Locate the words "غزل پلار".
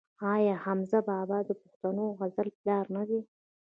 2.19-2.85